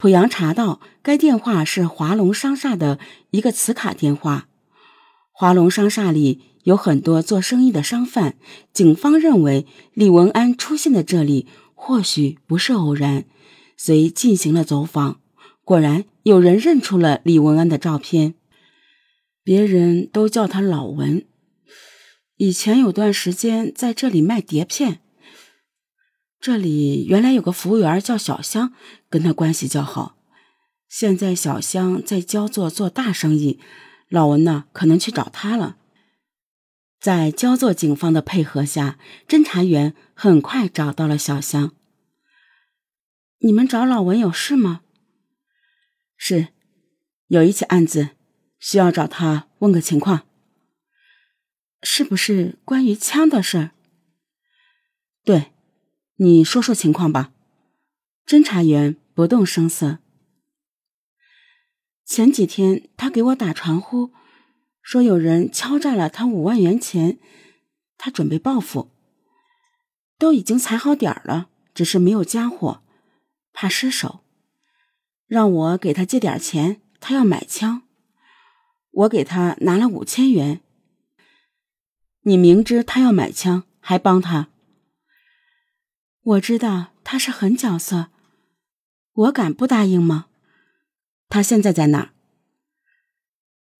[0.00, 2.98] 濮阳查到该电话是华龙商厦的
[3.32, 4.48] 一个磁卡电话。
[5.30, 8.36] 华龙商厦里有很多做生意的商贩，
[8.72, 13.26] 警方认为李文安出现在这里或许不是偶然，
[13.76, 15.20] 遂进行了走访。
[15.66, 18.32] 果然有人认出了李文安的照片，
[19.44, 21.26] 别人都叫他老文。
[22.38, 25.00] 以前有段时间在这里卖碟片，
[26.40, 28.72] 这里原来有个服务员叫小香，
[29.10, 30.16] 跟他关系较好。
[30.88, 33.60] 现在小香在焦作做大生意，
[34.08, 35.76] 老文呢可能去找他了。
[36.98, 38.98] 在焦作警方的配合下，
[39.28, 41.74] 侦查员很快找到了小香。
[43.38, 44.80] 你们找老文有事吗？
[46.16, 46.48] 是，
[47.28, 48.10] 有一起案子，
[48.58, 50.26] 需要找他问个情况。
[51.82, 53.70] 是不是关于枪的事儿？
[55.24, 55.52] 对，
[56.22, 57.32] 你说说情况吧。
[58.26, 60.00] 侦查员不动声色。
[62.04, 64.12] 前几天他给我打传呼，
[64.82, 67.18] 说有人敲诈了他五万元钱，
[67.96, 68.90] 他准备报复。
[70.18, 72.82] 都已经踩好点儿了，只是没有家伙，
[73.54, 74.20] 怕失手，
[75.26, 77.84] 让我给他借点钱，他要买枪。
[78.90, 80.60] 我给他拿了五千元。
[82.24, 84.49] 你明知他要买枪，还帮他？
[86.22, 88.08] 我知道他是狠角色，
[89.12, 90.26] 我敢不答应吗？
[91.30, 92.10] 他现在在哪儿？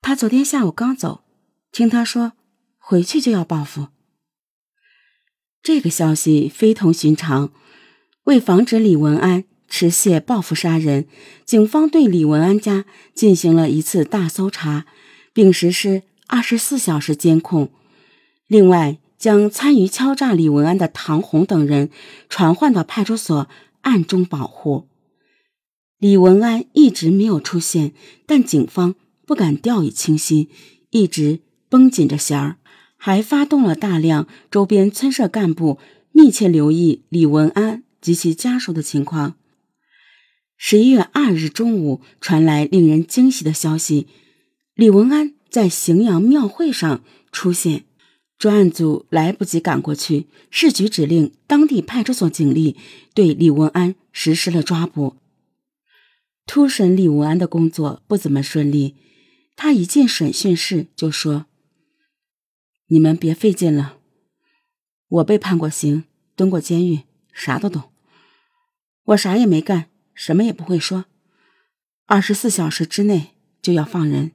[0.00, 1.24] 他昨天下午刚走，
[1.72, 2.34] 听他说
[2.78, 3.88] 回去就要报复。
[5.62, 7.52] 这个消息非同寻常。
[8.24, 11.08] 为防止李文安持械报复杀人，
[11.44, 14.86] 警方对李文安家进行了一次大搜查，
[15.32, 17.72] 并实施二十四小时监控。
[18.46, 21.90] 另外，将参与敲诈李文安的唐红等人
[22.28, 23.48] 传唤到派出所，
[23.80, 24.86] 暗中保护。
[25.98, 27.92] 李文安一直没有出现，
[28.24, 28.94] 但警方
[29.26, 30.48] 不敢掉以轻心，
[30.90, 32.56] 一直绷紧着弦儿，
[32.96, 35.78] 还发动了大量周边村社干部
[36.12, 39.34] 密切留意李文安及其家属的情况。
[40.56, 44.06] 十一月二日中午，传来令人惊喜的消息：
[44.74, 47.87] 李文安在荥阳庙会上出现。
[48.38, 52.76] 专案组来不及赶过去，市局指令当地派出所警力
[53.12, 55.16] 对李文安实施了抓捕。
[56.46, 58.94] 突审李文安的工作不怎么顺利，
[59.56, 61.46] 他一进审讯室就说
[62.86, 63.98] ：“你们别费劲了，
[65.08, 66.04] 我被判过刑，
[66.36, 67.00] 蹲过监狱，
[67.32, 67.90] 啥都懂。
[69.06, 71.06] 我啥也没干，什么也不会说。
[72.06, 74.30] 二十四小时之内就要放人。”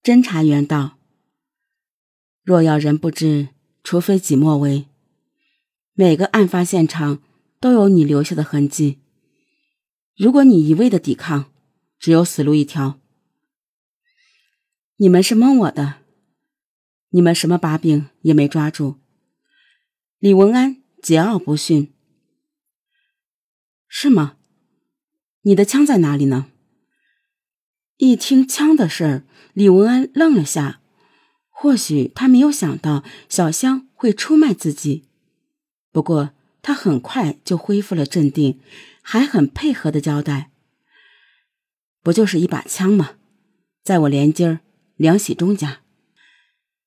[0.00, 0.99] 侦查员道。
[2.50, 3.50] 若要人不知，
[3.84, 4.86] 除非己莫为。
[5.94, 7.22] 每个案发现场
[7.60, 8.98] 都有你留下的痕迹。
[10.16, 11.52] 如果你一味的抵抗，
[11.96, 12.98] 只有死路一条。
[14.96, 15.98] 你们是蒙我的，
[17.10, 18.98] 你们什么把柄也没抓住。
[20.18, 21.92] 李文安桀骜不驯，
[23.86, 24.36] 是吗？
[25.42, 26.50] 你的枪在哪里呢？
[27.98, 30.79] 一听枪的事儿，李文安愣了下。
[31.62, 35.04] 或许他没有想到小香会出卖自己，
[35.92, 36.30] 不过
[36.62, 38.58] 他很快就恢复了镇定，
[39.02, 40.50] 还很配合的交代
[42.02, 43.16] ：“不就是一把枪吗？
[43.84, 44.60] 在我连襟儿
[44.96, 45.80] 梁喜忠家。”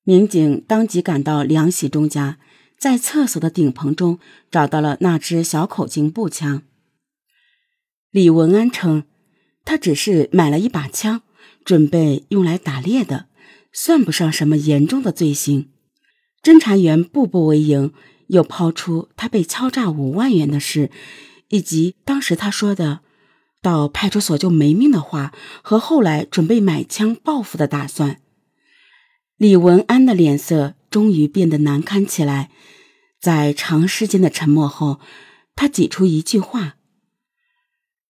[0.02, 2.40] 民警当即赶到梁喜忠家，
[2.76, 4.18] 在厕所的顶棚中
[4.50, 6.64] 找到了那支小口径步枪。
[8.10, 9.04] 李文安称，
[9.64, 11.22] 他只是买了一把枪，
[11.64, 13.28] 准备用来打猎的。
[13.74, 15.68] 算不上什么严重的罪行。
[16.40, 17.92] 侦查员步步为营，
[18.28, 20.90] 又抛出他被敲诈五万元的事，
[21.48, 23.00] 以及当时他说的
[23.60, 28.20] “到派出所就没命”的话，和后来准备买枪报复的打算。
[29.36, 32.50] 李文安的脸色终于变得难堪起来。
[33.18, 35.00] 在长时间的沉默后，
[35.56, 36.76] 他挤出一句话：“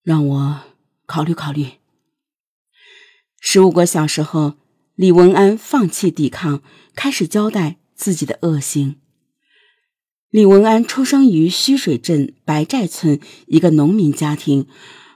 [0.02, 0.60] 让我
[1.06, 1.75] 考虑考虑。”
[3.40, 4.58] 十五个小时后。
[4.96, 6.62] 李文安放弃抵抗，
[6.94, 8.94] 开始交代自己的恶行。
[10.31, 14.69] 李文安出生于须水镇白寨村一个农民家庭，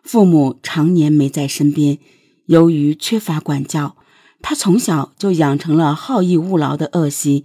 [0.02, 1.98] 父母常年没在身边，
[2.46, 3.96] 由于缺乏管教，
[4.42, 7.44] 他从小就养成了好逸恶劳的恶习。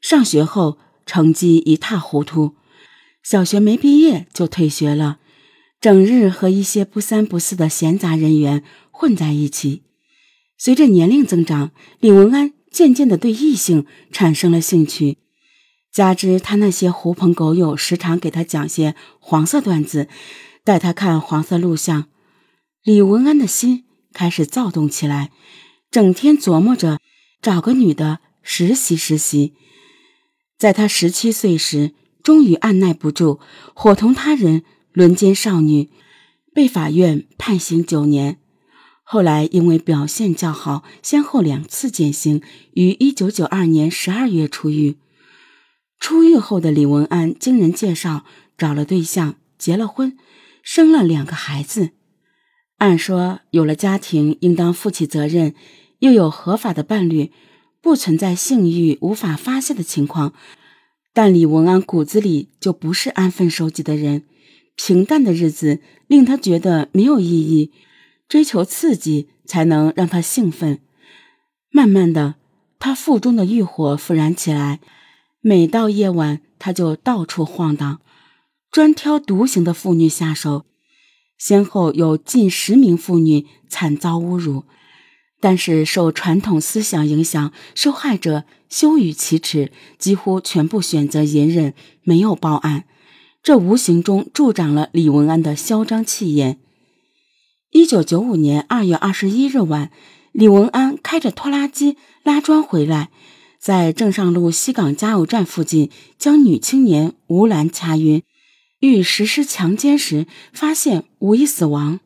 [0.00, 2.54] 上学后成绩一塌糊涂，
[3.22, 5.18] 小学没毕业就退学了，
[5.78, 9.82] 整日和一些不三不四的闲杂人员混在一起。
[10.58, 15.18] 随着年龄增长，李文安渐渐的对异性产生了兴趣，
[15.92, 20.08] 加之他那些狐朋狗友时常给他讲些黄色段子，
[20.64, 22.06] 带他看黄色录像，
[22.82, 25.30] 李文安的心开始躁动起来，
[25.90, 26.98] 整天琢磨着
[27.42, 29.54] 找个女的实习实习。
[30.58, 31.92] 在他十七岁时，
[32.22, 33.40] 终于按耐不住，
[33.74, 34.62] 伙同他人
[34.92, 35.90] 轮奸少女，
[36.54, 38.38] 被法院判刑九年。
[39.08, 42.42] 后来因为表现较好，先后两次减刑，
[42.72, 44.96] 于一九九二年十二月出狱。
[46.00, 48.24] 出狱后的李文安经人介绍
[48.58, 50.18] 找了对象，结了婚，
[50.60, 51.90] 生了两个孩子。
[52.78, 55.54] 按说有了家庭，应当负起责任，
[56.00, 57.30] 又有合法的伴侣，
[57.80, 60.34] 不存在性欲无法发泄的情况。
[61.14, 64.24] 但李文安骨子里就不是安分守己的人，
[64.74, 67.70] 平淡的日子令他觉得没有意义。
[68.28, 70.80] 追求刺激才能让他兴奋。
[71.70, 72.36] 慢慢的，
[72.78, 74.80] 他腹中的欲火复燃起来。
[75.40, 78.00] 每到夜晚，他就到处晃荡，
[78.70, 80.64] 专挑独行的妇女下手。
[81.38, 84.64] 先后有近十名妇女惨遭侮辱，
[85.38, 92.84] 但是受传统思想影响，受害者羞于启齿，几乎全部选择隐忍，没有报案。
[93.42, 96.58] 这无形中助长了李文安的嚣张气焰。
[97.76, 99.90] 一九九五年二月二十一日晚，
[100.32, 103.10] 李文安开着拖拉机拉砖回来，
[103.58, 108.22] 在正上路西港加油站附近将女青年吴兰掐晕，
[108.80, 112.00] 欲实施强奸时，发现无一死亡，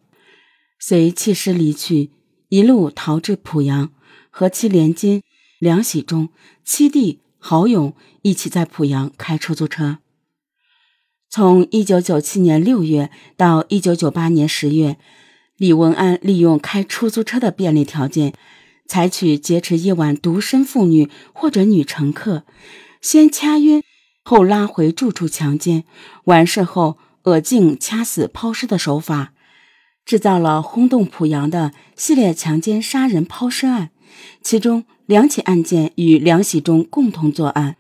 [0.81, 2.11] 遂弃尸离去，
[2.49, 3.93] 一路逃至濮阳，
[4.29, 5.23] 和其连襟、
[5.61, 6.31] 梁喜忠、
[6.65, 9.99] 七弟郝勇一起在濮阳开出租车。
[11.29, 14.99] 从一九九七年六月到一九九八年十月。
[15.61, 18.33] 李文安利用开出租车的便利条件，
[18.87, 22.45] 采取劫持夜晚独身妇女或者女乘客，
[23.03, 23.83] 先掐晕，
[24.25, 25.85] 后拉回住处强奸，
[26.25, 29.35] 完事后恶颈掐死抛尸的手法，
[30.07, 33.91] 制造了轰动濮阳的系列强奸杀人抛尸案。
[34.41, 37.77] 其中两起案件与梁喜忠共同作案。